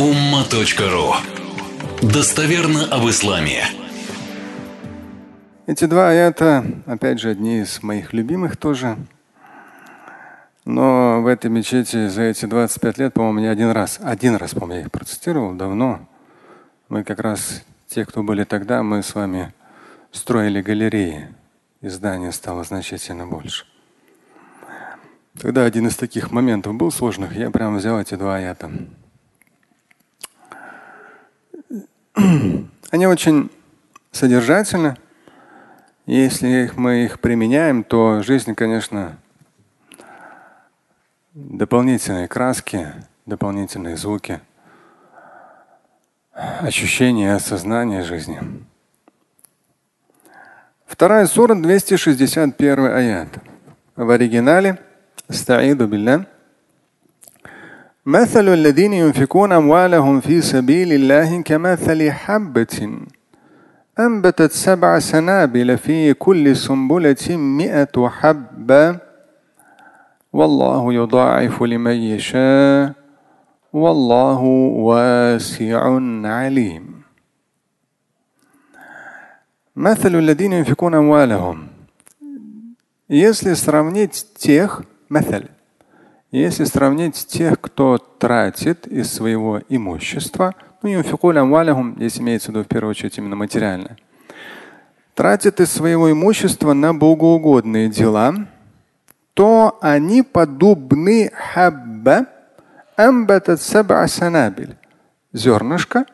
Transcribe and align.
umma.ru 0.00 1.12
Достоверно 2.00 2.86
об 2.86 3.06
исламе. 3.10 3.64
Эти 5.66 5.84
два 5.84 6.08
аята, 6.08 6.64
опять 6.86 7.20
же, 7.20 7.28
одни 7.28 7.58
из 7.58 7.82
моих 7.82 8.14
любимых 8.14 8.56
тоже. 8.56 8.96
Но 10.64 11.20
в 11.20 11.26
этой 11.26 11.50
мечети 11.50 12.08
за 12.08 12.22
эти 12.22 12.46
25 12.46 12.96
лет, 12.96 13.12
по-моему, 13.12 13.40
не 13.40 13.48
один 13.48 13.72
раз, 13.72 14.00
один 14.02 14.36
раз, 14.36 14.54
по-моему, 14.54 14.76
я 14.76 14.80
их 14.86 14.90
процитировал 14.90 15.52
давно. 15.52 16.08
Мы 16.88 17.04
как 17.04 17.20
раз, 17.20 17.62
те, 17.86 18.06
кто 18.06 18.22
были 18.22 18.44
тогда, 18.44 18.82
мы 18.82 19.02
с 19.02 19.14
вами 19.14 19.52
строили 20.12 20.62
галереи, 20.62 21.28
и 21.82 21.88
здание 21.88 22.32
стало 22.32 22.64
значительно 22.64 23.26
больше. 23.26 23.66
Тогда 25.38 25.66
один 25.66 25.88
из 25.88 25.96
таких 25.96 26.30
моментов 26.30 26.74
был 26.74 26.90
сложных, 26.90 27.36
я 27.36 27.50
прямо 27.50 27.76
взял 27.76 28.00
эти 28.00 28.14
два 28.14 28.36
аята. 28.36 28.70
Они 32.90 33.06
очень 33.06 33.50
содержательны. 34.10 34.96
Если 36.06 36.72
мы 36.74 37.04
их 37.04 37.20
применяем, 37.20 37.84
то 37.84 38.20
жизнь, 38.22 38.54
конечно, 38.56 39.16
дополнительные 41.34 42.26
краски, 42.26 42.92
дополнительные 43.26 43.96
звуки, 43.96 44.40
ощущения, 46.32 47.34
осознание 47.34 48.02
жизни. 48.02 48.40
Вторая 50.84 51.26
сура 51.26 51.54
261 51.54 52.86
аят. 52.86 53.28
В 53.94 54.10
оригинале 54.10 54.80
«Стаиду 55.28 55.86
билля» 55.86 56.26
مثل 58.05 58.53
الذين 58.53 58.93
ينفقون 58.93 59.51
أموالهم 59.51 60.19
في 60.19 60.41
سبيل 60.41 60.93
الله 60.93 61.41
كمثل 61.41 62.11
حبة 62.11 62.99
أنبتت 63.99 64.51
سبع 64.51 64.99
سنابل 64.99 65.77
في 65.77 66.13
كل 66.13 66.55
سنبلة 66.55 67.37
مئة 67.37 68.09
حبة 68.09 68.99
والله 70.33 70.93
يضاعف 70.93 71.63
لمن 71.63 71.95
يشاء 71.95 72.93
والله 73.73 74.39
واسع 74.89 75.99
عليم 76.23 77.01
مثل 79.75 80.15
الذين 80.15 80.53
ينفقون 80.53 80.95
أموالهم 80.95 81.67
Если 83.07 83.53
сравнить 83.53 84.25
тех, 84.35 84.81
مثل, 85.09 85.43
если 86.38 86.64
сравнить 86.64 87.26
тех, 87.26 87.60
кто 87.60 87.98
тратит 87.98 88.86
из 88.86 89.12
своего 89.12 89.60
имущества, 89.68 90.54
ну, 90.82 90.88
здесь 91.96 92.20
имеется 92.20 92.50
в 92.50 92.54
виду 92.54 92.64
в 92.64 92.68
первую 92.68 92.90
очередь 92.90 93.18
именно 93.18 93.36
материальное, 93.36 93.96
тратит 95.14 95.60
из 95.60 95.70
своего 95.72 96.10
имущества 96.10 96.72
на 96.72 96.94
богоугодные 96.94 97.88
дела, 97.88 98.46
то 99.34 99.78
они 99.80 100.22
подобны 100.22 101.30
хабба 101.34 102.26
санабиль. 104.06 104.76
Зернышко. 105.32 106.06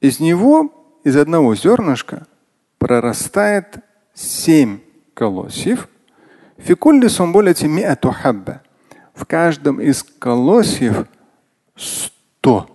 Из 0.00 0.18
него, 0.20 0.72
из 1.04 1.16
одного 1.16 1.54
зернышка, 1.54 2.26
прорастает 2.78 3.78
семь 4.14 4.80
колосьев– 5.14 5.88
в 9.20 9.26
каждом 9.26 9.80
из 9.80 10.02
колосьев 10.02 11.06
сто 11.76 12.66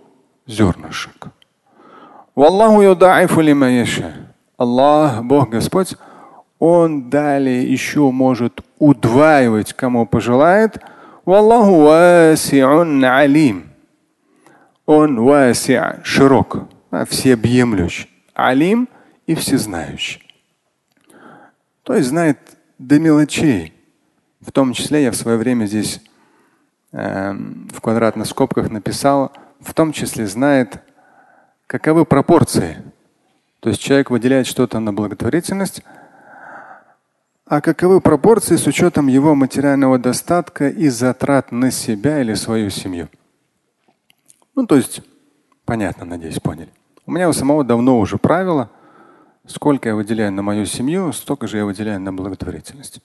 зернышек. 0.46 1.28
Аллах, 4.56 5.24
Бог 5.24 5.50
Господь, 5.50 5.96
Он 6.58 7.10
далее 7.10 7.70
еще 7.70 8.10
может 8.10 8.60
удваивать, 8.78 9.72
кому 9.72 10.06
пожелает. 10.06 10.78
Валлаху 11.24 11.82
васи'ун 11.82 13.04
алим. 13.04 13.64
Он 14.86 15.18
васи'а, 15.18 16.00
широк, 16.04 16.68
всеобъемлющий. 17.08 18.08
Алим 18.34 18.88
и 19.26 19.34
всезнающий. 19.34 20.22
То 21.82 21.94
есть 21.94 22.08
знает 22.08 22.38
до 22.78 23.00
мелочей. 23.00 23.72
В 24.40 24.52
том 24.52 24.72
числе 24.72 25.04
я 25.04 25.10
в 25.10 25.16
свое 25.16 25.38
время 25.38 25.66
здесь 25.66 26.00
э, 26.92 27.32
в 27.32 27.80
квадратных 27.80 28.26
скобках 28.26 28.70
написал, 28.70 29.32
в 29.60 29.74
том 29.74 29.92
числе 29.92 30.26
знает, 30.26 30.82
каковы 31.66 32.04
пропорции. 32.04 32.82
То 33.60 33.70
есть 33.70 33.80
человек 33.80 34.10
выделяет 34.10 34.46
что-то 34.46 34.78
на 34.80 34.92
благотворительность, 34.92 35.82
а 37.46 37.60
каковы 37.60 38.00
пропорции 38.00 38.56
с 38.56 38.66
учетом 38.66 39.06
его 39.06 39.34
материального 39.34 39.98
достатка 39.98 40.68
и 40.68 40.88
затрат 40.88 41.52
на 41.52 41.70
себя 41.70 42.20
или 42.20 42.34
свою 42.34 42.70
семью. 42.70 43.08
Ну, 44.54 44.66
то 44.66 44.76
есть, 44.76 45.02
понятно, 45.64 46.04
надеюсь, 46.04 46.40
поняли. 46.40 46.70
У 47.06 47.12
меня 47.12 47.28
у 47.28 47.32
самого 47.32 47.62
давно 47.62 48.00
уже 48.00 48.18
правило, 48.18 48.70
сколько 49.46 49.88
я 49.88 49.94
выделяю 49.94 50.32
на 50.32 50.42
мою 50.42 50.66
семью, 50.66 51.12
столько 51.12 51.46
же 51.46 51.58
я 51.58 51.64
выделяю 51.64 52.00
на 52.00 52.12
благотворительность. 52.12 53.00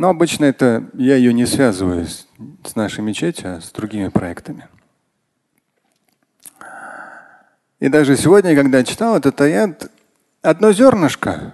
Но 0.00 0.08
обычно 0.08 0.46
это 0.46 0.88
я 0.94 1.16
ее 1.16 1.34
не 1.34 1.44
связываю 1.44 2.06
с, 2.06 2.26
с 2.64 2.74
нашей 2.74 3.04
мечетью, 3.04 3.56
а 3.56 3.60
с 3.60 3.70
другими 3.70 4.08
проектами. 4.08 4.66
И 7.80 7.88
даже 7.90 8.16
сегодня, 8.16 8.56
когда 8.56 8.82
читал 8.82 9.18
этот 9.18 9.38
аят, 9.42 9.90
одно 10.40 10.72
зернышко, 10.72 11.52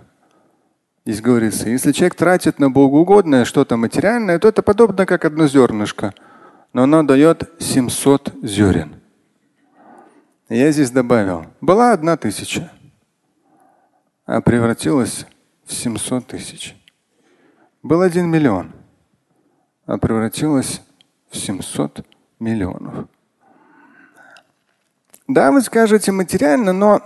здесь 1.04 1.20
говорится, 1.20 1.68
если 1.68 1.90
человек 1.90 2.14
тратит 2.14 2.60
на 2.60 2.70
богоугодное 2.70 3.44
что-то 3.44 3.76
материальное, 3.76 4.38
то 4.38 4.46
это 4.46 4.62
подобно 4.62 5.06
как 5.06 5.24
одно 5.24 5.48
зернышко, 5.48 6.14
но 6.72 6.84
оно 6.84 7.02
дает 7.02 7.50
700 7.58 8.32
зерен. 8.44 8.94
Я 10.48 10.70
здесь 10.70 10.92
добавил, 10.92 11.46
была 11.60 11.92
одна 11.92 12.16
тысяча, 12.16 12.70
а 14.24 14.40
превратилась 14.40 15.26
в 15.64 15.72
700 15.72 16.28
тысяч. 16.28 16.76
Был 17.86 18.02
один 18.02 18.28
миллион, 18.28 18.72
а 19.86 19.96
превратилось 19.96 20.82
в 21.30 21.36
700 21.36 22.04
миллионов. 22.40 23.06
Да, 25.28 25.52
вы 25.52 25.60
скажете 25.60 26.10
материально, 26.10 26.72
но 26.72 27.00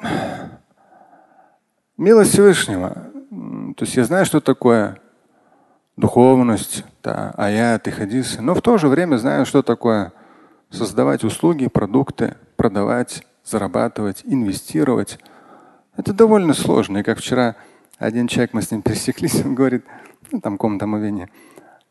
милость 1.99 2.33
Всевышнего. 2.33 3.11
То 3.77 3.85
есть 3.85 3.95
я 3.95 4.05
знаю, 4.05 4.25
что 4.25 4.41
такое 4.41 4.99
духовность, 5.99 6.87
да, 7.03 7.35
аяты, 7.37 7.91
хадисы, 7.91 8.41
но 8.41 8.55
в 8.55 8.63
то 8.63 8.79
же 8.79 8.89
время 8.89 9.19
знаю, 9.19 9.45
что 9.45 9.63
такое 9.63 10.15
создавать 10.71 11.25
услуги, 11.25 11.67
продукты, 11.67 12.37
продавать, 12.57 13.27
зарабатывать, 13.45 14.23
инвестировать. 14.25 15.19
Это 15.95 16.15
довольно 16.15 16.55
сложно. 16.55 16.97
И 16.97 17.03
как 17.03 17.19
вчера 17.19 17.57
один 18.01 18.27
человек, 18.27 18.55
мы 18.55 18.63
с 18.63 18.71
ним 18.73 18.83
пересеклись, 18.83 19.45
он 19.45 19.55
говорит, 19.55 19.85
ну, 20.33 20.41
там 20.41 20.59
комната 20.59 20.87
омовения. 20.87 21.29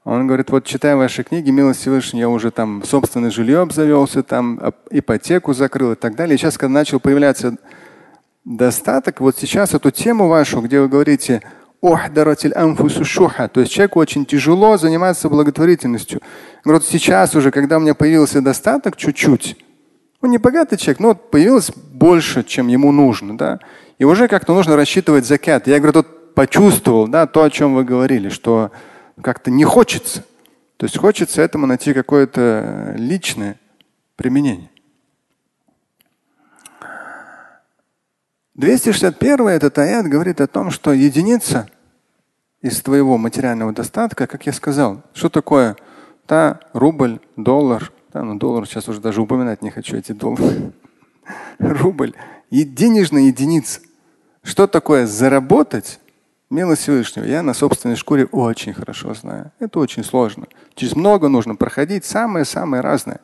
Он 0.03 0.27
говорит, 0.27 0.49
вот 0.49 0.65
читая 0.65 0.95
ваши 0.95 1.23
книги, 1.23 1.51
милость 1.51 1.81
Всевышний, 1.81 2.21
я 2.21 2.29
уже 2.29 2.51
там 2.51 2.83
собственное 2.83 3.29
жилье 3.29 3.59
обзавелся, 3.59 4.23
там 4.23 4.59
ипотеку 4.89 5.53
закрыл 5.53 5.91
и 5.91 5.95
так 5.95 6.15
далее. 6.15 6.35
И 6.35 6.37
сейчас, 6.37 6.57
когда 6.57 6.73
начал 6.73 6.99
появляться 6.99 7.57
достаток, 8.43 9.19
вот 9.19 9.37
сейчас 9.37 9.73
эту 9.73 9.91
тему 9.91 10.27
вашу, 10.27 10.61
где 10.61 10.79
вы 10.79 10.87
говорите, 10.87 11.43
то 11.81 13.59
есть 13.59 13.71
человеку 13.71 13.99
очень 13.99 14.25
тяжело 14.25 14.77
заниматься 14.77 15.29
благотворительностью. 15.29 16.21
Говорят, 16.63 16.85
сейчас 16.85 17.35
уже, 17.35 17.51
когда 17.51 17.77
у 17.77 17.81
меня 17.81 17.93
появился 17.93 18.41
достаток 18.41 18.97
чуть-чуть, 18.97 19.57
он 20.21 20.31
не 20.31 20.37
богатый 20.37 20.77
человек, 20.77 20.99
но 20.99 21.15
появилось 21.15 21.71
больше, 21.71 22.43
чем 22.43 22.67
ему 22.67 22.91
нужно, 22.91 23.37
да, 23.37 23.59
и 23.97 24.03
уже 24.03 24.27
как-то 24.27 24.53
нужно 24.53 24.75
рассчитывать 24.75 25.25
закят. 25.25 25.67
Я 25.67 25.79
говорю, 25.79 26.03
тут 26.03 26.33
почувствовал, 26.33 27.07
да, 27.07 27.27
то, 27.27 27.43
о 27.43 27.49
чем 27.49 27.75
вы 27.75 27.83
говорили, 27.83 28.29
что 28.29 28.71
как-то 29.21 29.51
не 29.51 29.63
хочется. 29.63 30.23
То 30.77 30.85
есть 30.85 30.97
хочется 30.97 31.41
этому 31.41 31.67
найти 31.67 31.93
какое-то 31.93 32.93
личное 32.97 33.59
применение. 34.15 34.69
261 38.55 39.47
этот 39.47 39.77
аят 39.77 40.05
говорит 40.05 40.41
о 40.41 40.47
том, 40.47 40.69
что 40.71 40.91
единица 40.91 41.69
из 42.61 42.81
твоего 42.81 43.17
материального 43.17 43.71
достатка, 43.71 44.27
как 44.27 44.45
я 44.45 44.53
сказал, 44.53 45.01
что 45.13 45.29
такое 45.29 45.77
та 46.25 46.59
рубль, 46.73 47.19
доллар, 47.37 47.91
да, 48.13 48.23
ну 48.23 48.35
доллар 48.35 48.65
сейчас 48.67 48.87
уже 48.87 48.99
даже 48.99 49.21
упоминать 49.21 49.61
не 49.61 49.71
хочу 49.71 49.97
эти 49.97 50.11
доллары. 50.11 50.71
Рубль, 51.59 52.13
денежная 52.51 53.23
единица. 53.23 53.81
Что 54.43 54.67
такое 54.67 55.05
заработать 55.05 55.99
Милость 56.49 56.81
Всевышнего 56.81 57.25
я 57.25 57.43
на 57.43 57.53
собственной 57.53 57.95
шкуре 57.95 58.25
очень 58.25 58.73
хорошо 58.73 59.13
знаю. 59.13 59.51
Это 59.59 59.77
очень 59.77 60.03
сложно. 60.03 60.47
Через 60.73 60.95
много 60.95 61.27
нужно 61.27 61.55
проходить 61.55 62.05
самое-самое 62.05 62.81
разное. 62.81 63.19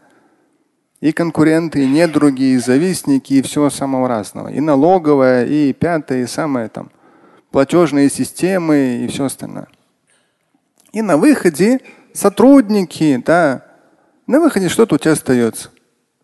И 1.02 1.12
конкуренты, 1.12 1.84
и 1.84 1.88
недруги, 1.88 2.44
и 2.44 2.58
завистники, 2.58 3.34
и 3.34 3.42
всего 3.42 3.72
самого 3.72 4.08
разного. 4.08 4.50
И 4.50 4.60
налоговая, 4.60 5.46
и 5.48 5.74
пятое, 5.74 6.24
и 6.24 6.28
самое 6.28 6.70
там 6.70 6.92
платежные 7.50 8.12
системы 8.12 9.04
и 9.04 9.08
все 9.08 9.26
остальное. 9.26 9.68
И 10.92 11.02
на 11.02 11.18
выходе 11.18 11.82
сотрудники, 12.14 13.22
да, 13.26 13.66
на 14.28 14.40
выходе 14.40 14.70
что-то 14.70 14.96
у 14.96 14.98
тебя 14.98 15.14
остается. 15.14 15.70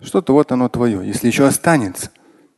Что-то 0.02 0.34
вот 0.34 0.52
оно 0.52 0.68
твое, 0.70 1.06
если 1.06 1.28
еще 1.28 1.46
останется. 1.46 2.10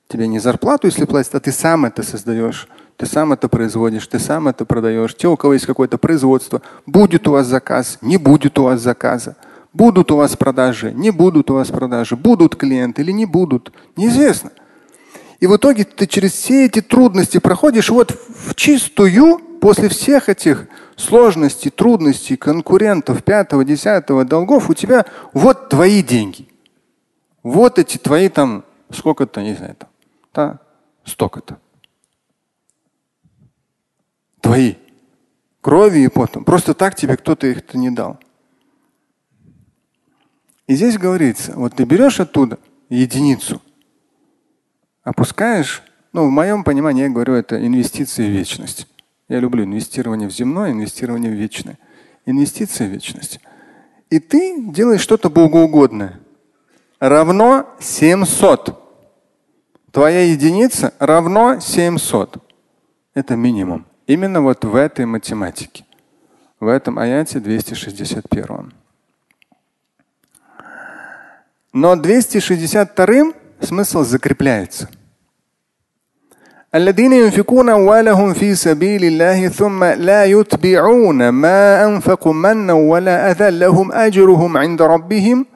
Тебе 0.08 0.28
не 0.28 0.40
зарплату, 0.40 0.88
если 0.88 1.06
платят, 1.06 1.36
а 1.36 1.40
ты 1.40 1.52
сам 1.52 1.86
это 1.86 2.04
создаешь. 2.04 2.68
Ты 2.98 3.06
сам 3.06 3.34
это 3.34 3.50
производишь, 3.50 4.08
ты 4.08 4.20
сам 4.20 4.48
это 4.48 4.66
продаешь. 4.66 5.16
Те, 5.16 5.28
у 5.28 5.36
кого 5.36 5.54
есть 5.54 5.66
какое-то 5.66 5.98
производство, 5.98 6.62
будет 6.86 7.28
у 7.28 7.32
вас 7.32 7.48
заказ, 7.48 7.98
не 8.02 8.18
будет 8.18 8.58
у 8.60 8.64
вас 8.64 8.82
заказа. 8.82 9.36
Будут 9.74 10.12
у 10.12 10.18
вас 10.18 10.38
продажи, 10.38 10.92
не 10.92 11.10
будут 11.10 11.50
у 11.50 11.56
вас 11.56 11.70
продажи, 11.70 12.16
будут 12.16 12.56
клиенты 12.56 13.02
или 13.02 13.12
не 13.12 13.26
будут, 13.26 13.74
неизвестно. 13.98 14.52
И 15.40 15.48
в 15.48 15.58
итоге 15.58 15.84
ты 15.84 16.06
через 16.06 16.34
все 16.34 16.66
эти 16.66 16.80
трудности 16.80 17.40
проходишь 17.40 17.90
вот 17.90 18.12
в 18.12 18.54
чистую 18.54 19.40
после 19.60 19.90
всех 19.90 20.30
этих 20.30 20.68
сложностей, 20.96 21.72
трудностей, 21.72 22.38
конкурентов, 22.38 23.24
пятого, 23.24 23.64
десятого, 23.64 24.26
долгов, 24.26 24.70
у 24.70 24.74
тебя 24.74 25.06
вот 25.34 25.70
твои 25.70 26.02
деньги. 26.02 26.48
Вот 27.42 27.80
эти 27.80 27.98
твои 27.98 28.30
там, 28.30 28.64
сколько-то, 28.90 29.42
не 29.42 29.54
знаю, 29.54 29.76
там, 29.76 29.90
да, 30.34 30.60
столько-то. 31.04 31.60
Твои. 34.42 34.76
Крови 35.62 36.00
и 36.00 36.08
потом. 36.10 36.44
Просто 36.44 36.74
так 36.74 36.96
тебе 36.96 37.16
кто-то 37.16 37.48
их-то 37.48 37.78
не 37.78 37.90
дал. 37.90 38.20
И 40.68 40.76
здесь 40.76 40.98
говорится, 40.98 41.54
вот 41.56 41.76
ты 41.76 41.84
берешь 41.84 42.20
оттуда 42.20 42.60
единицу, 42.90 43.62
опускаешь, 45.04 45.84
ну, 46.14 46.28
в 46.28 46.32
моем 46.32 46.64
понимании, 46.64 47.04
я 47.04 47.10
говорю, 47.10 47.34
это 47.34 47.66
инвестиции 47.66 48.26
в 48.26 48.32
вечность. 48.32 48.88
Я 49.34 49.40
люблю 49.40 49.64
инвестирование 49.64 50.30
в 50.30 50.32
земное, 50.32 50.70
инвестирование 50.70 51.32
в 51.32 51.34
вечное. 51.34 51.80
Инвестиции 52.28 52.86
в 52.86 52.92
вечность. 52.92 53.40
И 54.12 54.20
ты 54.20 54.62
делаешь 54.72 55.02
что-то 55.02 55.32
богоугодное. 55.32 56.20
Равно 57.00 57.68
700. 57.80 58.80
Твоя 59.92 60.26
единица 60.26 60.94
равно 61.00 61.60
700. 61.60 62.38
Это 63.16 63.36
минимум. 63.36 63.88
Именно 64.06 64.42
вот 64.42 64.66
в 64.66 64.76
этой 64.76 65.08
математике. 65.08 65.84
В 66.60 66.68
этом 66.68 67.00
аяте 67.00 67.40
261. 67.40 68.72
Но 71.74 71.96
262 71.96 73.34
смысл 73.62 74.04
закрепляется. 74.04 74.90
الذين 76.75 77.13
ينفقون 77.13 77.69
أموالهم 77.69 78.33
في 78.33 78.55
سبيل 78.55 79.05
الله 79.05 79.49
ثم 79.49 79.85
لا 79.85 80.25
يتبعون 80.25 81.29
ما 81.29 81.85
أنفقوا 81.87 82.33
منا 82.33 82.73
ولا 82.73 83.31
أذى 83.31 83.51
لهم 83.59 83.93
أجرهم 83.93 84.57
عند 84.57 84.83
ربهم 84.83 85.47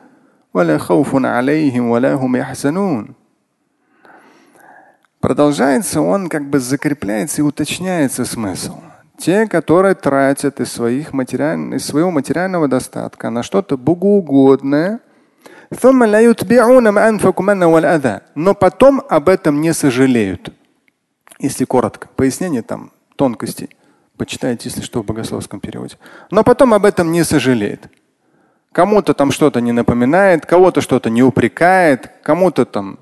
ولا 0.54 0.78
خوف 0.78 1.24
عليهم 1.24 1.90
ولا 1.90 2.14
هم 2.14 2.36
يحزنون. 2.36 3.14
Продолжается 5.20 6.00
он, 6.00 6.28
как 6.28 6.50
бы 6.50 6.58
закрепляется 6.58 7.42
и 7.42 7.44
уточняется 7.44 8.24
смысл. 8.24 8.80
Те, 9.18 9.46
которые 9.46 9.94
тратят 9.94 10.60
из, 10.60 10.72
своих 10.72 11.12
материаль... 11.12 11.76
из 11.76 11.84
своего 11.84 12.10
материального 12.10 12.66
достатка 12.66 13.30
на 13.30 13.42
что-то 13.44 13.76
богоугодное, 13.76 14.98
но 18.34 18.54
потом 18.54 19.02
об 19.08 19.28
этом 19.28 19.60
не 19.60 19.72
сожалеют. 19.72 20.52
Если 21.39 21.65
коротко, 21.65 22.07
пояснение 22.15 22.61
там 22.61 22.91
тонкостей. 23.15 23.69
Почитайте, 24.17 24.69
если 24.69 24.81
что, 24.81 25.03
в 25.03 25.05
богословском 25.05 25.59
переводе. 25.59 25.97
Но 26.31 26.43
потом 26.43 26.73
об 26.73 26.85
этом 26.85 27.11
не 27.11 27.23
сожалеет. 27.23 27.87
Кому-то 28.71 29.13
там 29.13 29.31
что-то 29.31 29.61
не 29.61 29.71
напоминает, 29.71 30.45
кого-то 30.45 30.81
что-то 30.81 31.09
не 31.09 31.23
упрекает, 31.23 32.11
кому-то 32.23 32.65
там 32.65 32.99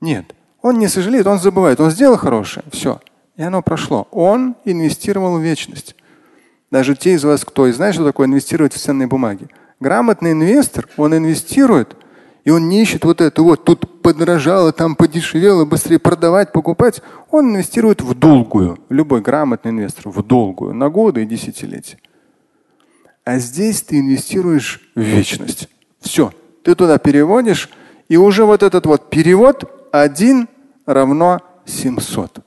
нет. 0.00 0.34
Он 0.62 0.78
не 0.78 0.88
сожалеет, 0.88 1.26
он 1.26 1.38
забывает. 1.38 1.80
Он 1.80 1.90
сделал 1.90 2.16
хорошее, 2.16 2.64
все. 2.72 3.00
И 3.36 3.42
оно 3.42 3.62
прошло. 3.62 4.08
Он 4.10 4.56
инвестировал 4.64 5.38
в 5.38 5.42
вечность. 5.42 5.94
Даже 6.70 6.96
те 6.96 7.12
из 7.12 7.24
вас, 7.24 7.44
кто 7.44 7.66
и 7.66 7.72
знает, 7.72 7.94
что 7.94 8.04
такое 8.04 8.26
инвестировать 8.26 8.72
в 8.72 8.78
ценные 8.78 9.06
бумаги. 9.06 9.48
Грамотный 9.78 10.32
инвестор, 10.32 10.88
он 10.96 11.16
инвестирует, 11.16 11.96
и 12.46 12.50
он 12.50 12.68
не 12.68 12.80
ищет 12.80 13.04
вот 13.04 13.20
это 13.20 13.42
вот, 13.42 13.64
тут 13.64 14.02
подорожало, 14.02 14.72
там 14.72 14.94
подешевело, 14.94 15.64
быстрее 15.64 15.98
продавать, 15.98 16.52
покупать. 16.52 17.02
Он 17.32 17.50
инвестирует 17.50 18.02
в 18.02 18.14
долгую. 18.14 18.78
Любой 18.88 19.20
грамотный 19.20 19.72
инвестор 19.72 20.10
в 20.10 20.22
долгую, 20.22 20.72
на 20.72 20.88
годы 20.88 21.24
и 21.24 21.26
десятилетия. 21.26 21.98
А 23.24 23.40
здесь 23.40 23.82
ты 23.82 23.98
инвестируешь 23.98 24.80
в 24.94 25.00
вечность. 25.00 25.68
Все. 25.98 26.32
Ты 26.62 26.76
туда 26.76 26.98
переводишь, 26.98 27.68
и 28.08 28.16
уже 28.16 28.44
вот 28.44 28.62
этот 28.62 28.86
вот 28.86 29.10
перевод 29.10 29.88
один 29.90 30.46
равно 30.86 31.40
700. 31.64 32.44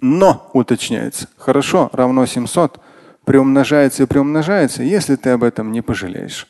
Но, 0.00 0.48
уточняется, 0.52 1.26
хорошо, 1.36 1.90
равно 1.92 2.26
700, 2.26 2.78
приумножается 3.24 4.04
и 4.04 4.06
приумножается, 4.06 4.84
если 4.84 5.16
ты 5.16 5.30
об 5.30 5.42
этом 5.42 5.72
не 5.72 5.80
пожалеешь. 5.80 6.46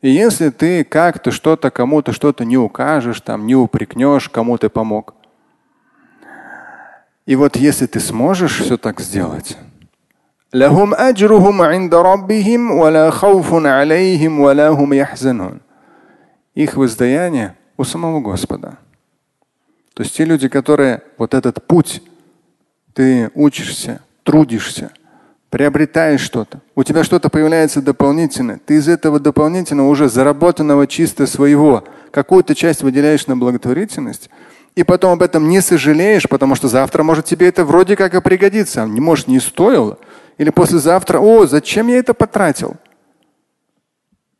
И 0.00 0.10
если 0.10 0.50
ты 0.50 0.84
как-то 0.84 1.30
что-то 1.30 1.70
кому-то 1.70 2.12
что-то 2.12 2.44
не 2.44 2.56
укажешь, 2.56 3.20
там, 3.20 3.46
не 3.46 3.56
упрекнешь, 3.56 4.28
кому 4.28 4.56
ты 4.56 4.68
помог. 4.68 5.14
И 7.26 7.36
вот 7.36 7.56
если 7.56 7.86
ты 7.86 8.00
сможешь 8.00 8.60
все 8.60 8.76
так 8.76 9.00
сделать, 9.00 9.58
их 16.54 16.76
воздаяние 16.76 17.54
у 17.76 17.84
самого 17.84 18.20
Господа. 18.20 18.78
То 19.94 20.02
есть 20.02 20.16
те 20.16 20.24
люди, 20.24 20.48
которые 20.48 21.02
вот 21.18 21.34
этот 21.34 21.66
путь, 21.66 22.02
ты 22.94 23.30
учишься, 23.34 24.00
трудишься, 24.22 24.90
приобретаешь 25.50 26.20
что-то, 26.20 26.60
у 26.74 26.84
тебя 26.84 27.04
что-то 27.04 27.28
появляется 27.28 27.80
дополнительное, 27.80 28.60
ты 28.64 28.74
из 28.74 28.88
этого 28.88 29.18
дополнительного 29.18 29.88
уже 29.88 30.08
заработанного 30.08 30.86
чисто 30.86 31.26
своего 31.26 31.84
какую-то 32.10 32.54
часть 32.54 32.82
выделяешь 32.82 33.26
на 33.26 33.36
благотворительность, 33.36 34.30
и 34.74 34.84
потом 34.84 35.12
об 35.12 35.22
этом 35.22 35.48
не 35.48 35.60
сожалеешь, 35.60 36.28
потому 36.28 36.54
что 36.54 36.68
завтра 36.68 37.02
может 37.02 37.24
тебе 37.24 37.48
это 37.48 37.64
вроде 37.64 37.96
как 37.96 38.14
и 38.14 38.20
пригодится, 38.20 38.86
не 38.86 39.00
может 39.00 39.26
не 39.26 39.40
стоило, 39.40 39.98
или 40.36 40.50
послезавтра, 40.50 41.18
о, 41.18 41.46
зачем 41.46 41.88
я 41.88 41.98
это 41.98 42.14
потратил? 42.14 42.76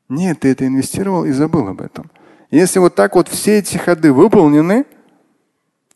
Нет, 0.08 0.40
ты 0.40 0.52
это 0.52 0.66
инвестировал 0.66 1.24
и 1.24 1.32
забыл 1.32 1.68
об 1.68 1.80
этом. 1.80 2.10
Если 2.50 2.78
вот 2.78 2.94
так 2.94 3.14
вот 3.14 3.28
все 3.28 3.58
эти 3.58 3.76
ходы 3.76 4.12
выполнены, 4.12 4.86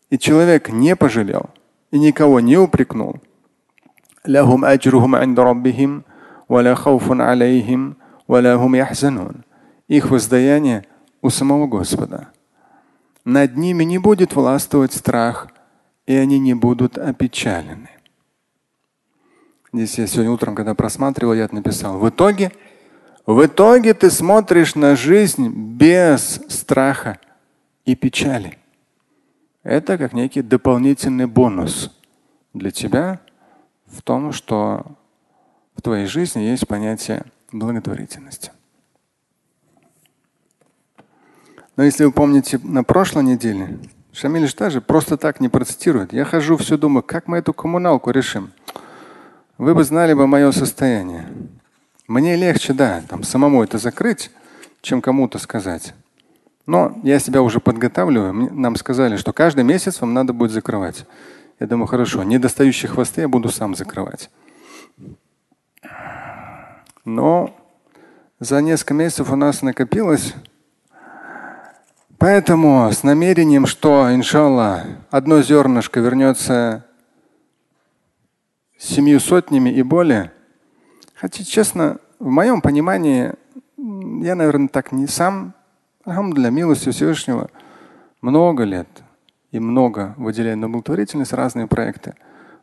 и 0.09 0.19
человек 0.19 0.69
не 0.69 0.95
пожалел 0.95 1.49
и 1.89 1.97
никого 1.97 2.39
не 2.39 2.57
упрекнул. 2.57 3.15
Их 9.89 10.09
воздаяние 10.09 10.85
у 11.21 11.29
самого 11.29 11.67
Господа. 11.67 12.29
Над 13.25 13.57
ними 13.57 13.83
не 13.83 13.97
будет 13.97 14.33
властвовать 14.33 14.93
страх, 14.93 15.49
и 16.05 16.15
они 16.15 16.39
не 16.39 16.53
будут 16.53 16.97
опечалены. 16.97 17.89
Здесь 19.73 19.97
я 19.97 20.07
сегодня 20.07 20.31
утром, 20.31 20.55
когда 20.55 20.73
просматривал, 20.73 21.33
я 21.33 21.49
написал. 21.51 21.99
В 21.99 22.07
итоге, 22.07 22.51
в 23.25 23.45
итоге 23.45 23.93
ты 23.93 24.09
смотришь 24.09 24.75
на 24.75 24.95
жизнь 24.95 25.49
без 25.49 26.41
страха 26.47 27.19
и 27.83 27.95
печали. 27.95 28.57
Это 29.63 29.97
как 29.97 30.13
некий 30.13 30.41
дополнительный 30.41 31.25
бонус 31.25 31.91
для 32.53 32.71
тебя 32.71 33.19
в 33.93 34.01
том, 34.01 34.33
что 34.33 34.85
в 35.75 35.81
твоей 35.81 36.05
жизни 36.05 36.41
есть 36.41 36.67
понятие 36.67 37.25
благотворительности. 37.51 38.51
Но 41.75 41.83
если 41.83 42.05
вы 42.05 42.11
помните 42.11 42.59
на 42.63 42.83
прошлой 42.83 43.23
неделе, 43.23 43.79
Шамиль 44.11 44.51
даже 44.53 44.79
просто 44.79 45.17
так 45.17 45.39
не 45.39 45.49
процитирует. 45.49 46.13
Я 46.13 46.23
хожу, 46.23 46.57
все 46.57 46.77
думаю, 46.77 47.01
как 47.01 47.27
мы 47.27 47.39
эту 47.39 47.51
коммуналку 47.53 48.11
решим. 48.11 48.51
Вы 49.57 49.73
бы 49.73 49.83
знали 49.83 50.13
бы 50.13 50.27
мое 50.27 50.51
состояние. 50.51 51.27
Мне 52.07 52.35
легче, 52.35 52.73
да, 52.73 53.01
там 53.07 53.23
самому 53.23 53.63
это 53.63 53.79
закрыть, 53.79 54.29
чем 54.81 55.01
кому-то 55.01 55.39
сказать. 55.39 55.95
Но 56.67 56.99
я 57.03 57.17
себя 57.17 57.41
уже 57.41 57.59
подготавливаю. 57.59 58.33
Нам 58.53 58.75
сказали, 58.75 59.17
что 59.17 59.33
каждый 59.33 59.63
месяц 59.63 59.99
вам 59.99 60.13
надо 60.13 60.31
будет 60.31 60.51
закрывать. 60.51 61.05
Я 61.59 61.67
думаю, 61.67 61.87
хорошо, 61.87 62.23
недостающие 62.23 62.89
хвосты 62.89 63.21
я 63.21 63.27
буду 63.27 63.49
сам 63.49 63.75
закрывать. 63.75 64.29
Но 67.05 67.55
за 68.39 68.61
несколько 68.61 68.93
месяцев 68.93 69.31
у 69.31 69.35
нас 69.35 69.61
накопилось 69.61 70.33
Поэтому 72.23 72.89
с 72.89 73.03
намерением, 73.03 73.65
что, 73.65 74.09
иншаллах, 74.15 74.85
одно 75.11 75.41
зернышко 75.41 75.99
вернется 75.99 76.85
семью 78.77 79.19
сотнями 79.19 79.69
и 79.69 79.83
более. 79.83 80.31
Хотя, 81.15 81.43
честно, 81.43 81.97
в 82.19 82.29
моем 82.29 82.61
понимании, 82.61 83.33
я, 83.77 84.35
наверное, 84.35 84.69
так 84.69 84.93
не 84.93 85.05
сам, 85.05 85.53
для 86.05 86.49
милости 86.49 86.91
Всевышнего, 86.91 87.49
много 88.21 88.63
лет 88.63 88.87
и 89.53 89.59
много 89.59 90.15
выделяю 90.17 90.57
на 90.57 90.67
благотворительность 90.67 91.31
разные 91.31 91.67
проекты. 91.67 92.15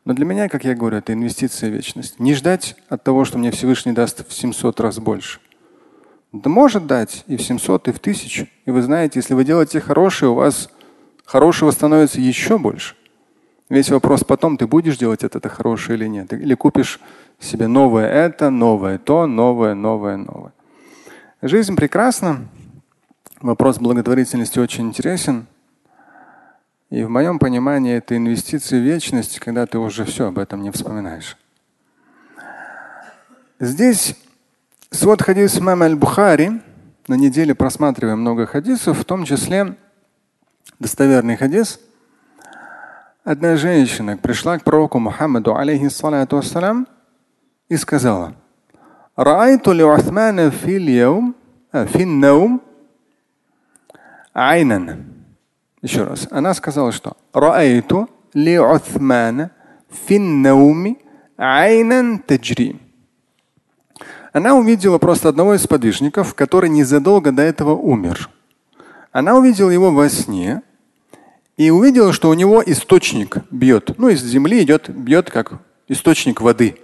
Но 0.04 0.12
для 0.12 0.26
меня, 0.26 0.48
как 0.48 0.64
я 0.64 0.74
говорю, 0.74 0.98
это 0.98 1.12
инвестиция 1.12 1.70
в 1.70 1.72
вечность. 1.72 2.18
Не 2.18 2.34
ждать 2.34 2.76
от 2.88 3.04
того, 3.04 3.24
что 3.24 3.38
мне 3.38 3.52
Всевышний 3.52 3.92
даст 3.92 4.28
в 4.28 4.32
700 4.32 4.80
раз 4.80 4.98
больше. 4.98 5.38
Да 6.32 6.50
может 6.50 6.86
дать 6.86 7.24
и 7.28 7.36
в 7.36 7.42
700, 7.42 7.88
и 7.88 7.92
в 7.92 7.98
1000. 7.98 8.48
И 8.66 8.70
вы 8.70 8.82
знаете, 8.82 9.20
если 9.20 9.34
вы 9.34 9.44
делаете 9.44 9.80
хорошее, 9.80 10.32
у 10.32 10.34
вас 10.34 10.68
хорошего 11.24 11.70
становится 11.70 12.20
еще 12.20 12.58
больше. 12.58 12.96
Весь 13.68 13.90
вопрос 13.90 14.24
потом, 14.24 14.56
ты 14.56 14.66
будешь 14.66 14.98
делать 14.98 15.22
это, 15.22 15.38
это 15.38 15.48
хорошее 15.48 15.96
или 15.96 16.08
нет. 16.08 16.32
Или 16.32 16.54
купишь 16.54 16.98
себе 17.38 17.68
новое 17.68 18.08
это, 18.08 18.50
новое 18.50 18.98
то, 18.98 19.26
новое, 19.26 19.74
новое, 19.74 20.16
новое. 20.16 20.52
Жизнь 21.40 21.76
прекрасна. 21.76 22.48
Вопрос 23.40 23.78
благотворительности 23.78 24.58
очень 24.58 24.88
интересен. 24.88 25.46
И 26.90 27.04
в 27.04 27.08
моем 27.08 27.38
понимании 27.38 27.94
это 27.94 28.16
инвестиции 28.16 28.80
в 28.80 28.82
вечность, 28.82 29.38
когда 29.38 29.64
ты 29.64 29.78
уже 29.78 30.04
все 30.04 30.26
об 30.26 30.38
этом 30.40 30.62
не 30.62 30.72
вспоминаешь. 30.72 31.36
Здесь 33.60 34.16
свод 34.90 35.22
хадис 35.22 35.56
имама 35.58 35.86
аль-Бухари. 35.86 36.60
На 37.06 37.14
неделе 37.14 37.54
просматриваем 37.54 38.20
много 38.20 38.46
хадисов, 38.46 38.98
в 38.98 39.04
том 39.04 39.24
числе 39.24 39.76
достоверный 40.80 41.36
хадис. 41.36 41.80
Одна 43.22 43.56
женщина 43.56 44.16
пришла 44.16 44.58
к 44.58 44.64
пророку 44.64 44.98
Мухаммаду, 44.98 45.56
алейхиссалату 45.56 46.36
вассалам, 46.36 46.88
и 47.68 47.76
сказала, 47.76 48.34
"Раайту 49.14 49.72
ли 49.72 49.84
Усмана 49.84 50.50
фил 50.50 50.82
яум, 50.82 51.36
фил 51.72 52.08
наум, 52.08 52.62
айнан». 54.32 55.19
Еще 55.82 56.04
раз. 56.04 56.28
Она 56.30 56.54
сказала, 56.54 56.92
что 56.92 57.16
«Раайту 57.32 58.08
ли 58.34 58.58
Усмана 58.58 59.50
фил 60.06 60.22
науми 60.22 60.98
айнан 61.36 62.18
таджри». 62.18 62.80
Она 64.32 64.54
увидела 64.54 64.98
просто 64.98 65.28
одного 65.28 65.54
из 65.54 65.66
подвижников, 65.66 66.34
который 66.34 66.70
незадолго 66.70 67.32
до 67.32 67.42
этого 67.42 67.74
умер. 67.74 68.28
Она 69.10 69.34
увидела 69.36 69.70
его 69.70 69.90
во 69.90 70.08
сне 70.08 70.62
и 71.56 71.70
увидела, 71.70 72.12
что 72.12 72.28
у 72.28 72.34
него 72.34 72.62
источник 72.64 73.38
бьет. 73.50 73.98
Ну, 73.98 74.08
из 74.08 74.22
земли 74.22 74.62
идет, 74.62 74.88
бьет 74.88 75.30
как 75.30 75.54
источник 75.88 76.40
воды. 76.40 76.76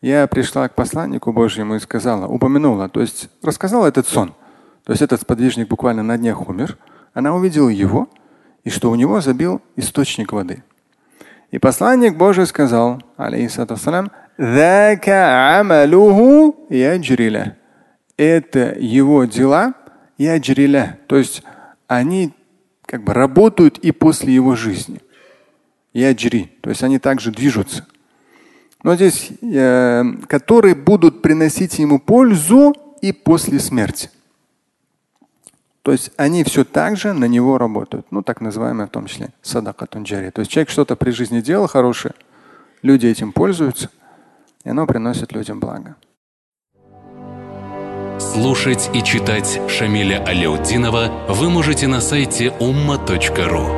Я 0.00 0.26
пришла 0.28 0.68
к 0.68 0.74
посланнику 0.74 1.32
Божьему 1.32 1.74
и 1.74 1.80
сказала, 1.80 2.26
упомянула, 2.26 2.88
то 2.88 3.00
есть 3.00 3.28
рассказала 3.42 3.86
этот 3.88 4.06
сон. 4.06 4.34
То 4.84 4.92
есть 4.92 5.02
этот 5.02 5.20
сподвижник 5.20 5.68
буквально 5.68 6.04
на 6.04 6.16
днях 6.16 6.48
умер. 6.48 6.78
Она 7.14 7.34
увидела 7.34 7.68
его, 7.68 8.08
и 8.62 8.70
что 8.70 8.90
у 8.90 8.94
него 8.94 9.20
забил 9.20 9.60
источник 9.76 10.32
воды. 10.32 10.62
И 11.50 11.58
посланник 11.58 12.16
Божий 12.16 12.46
сказал, 12.46 13.02
алейхиссалам, 13.16 14.12
это 18.16 18.76
его 18.78 19.24
дела 19.24 19.74
яджриля. 20.16 20.98
То 21.06 21.16
есть 21.16 21.42
они 21.88 22.34
как 22.86 23.02
бы 23.02 23.14
работают 23.14 23.78
и 23.78 23.90
после 23.92 24.32
его 24.32 24.54
жизни. 24.54 25.00
Яджри. 25.92 26.52
То 26.60 26.70
есть 26.70 26.84
они 26.84 26.98
также 26.98 27.32
движутся. 27.32 27.86
Но 28.82 28.94
здесь, 28.94 29.30
э, 29.42 30.04
которые 30.28 30.74
будут 30.74 31.22
приносить 31.22 31.78
ему 31.78 31.98
пользу 31.98 32.74
и 33.00 33.12
после 33.12 33.58
смерти. 33.58 34.10
То 35.82 35.92
есть 35.92 36.10
они 36.16 36.44
все 36.44 36.64
так 36.64 36.96
же 36.96 37.12
на 37.12 37.24
него 37.24 37.56
работают. 37.56 38.06
Ну, 38.10 38.22
так 38.22 38.40
называемое 38.40 38.86
в 38.86 38.90
том 38.90 39.06
числе 39.06 39.30
садакатун 39.42 40.02
джари. 40.02 40.30
То 40.30 40.40
есть 40.40 40.50
человек 40.50 40.70
что-то 40.70 40.96
при 40.96 41.10
жизни 41.10 41.40
делал 41.40 41.66
хорошее, 41.66 42.14
люди 42.82 43.06
этим 43.06 43.32
пользуются, 43.32 43.90
и 44.64 44.68
оно 44.68 44.86
приносит 44.86 45.32
людям 45.32 45.60
благо. 45.60 45.96
Слушать 48.18 48.90
и 48.92 49.02
читать 49.02 49.60
Шамиля 49.68 50.22
Аляутдинова 50.24 51.28
вы 51.28 51.50
можете 51.50 51.86
на 51.86 52.00
сайте 52.00 52.48
umma.ru. 52.58 53.77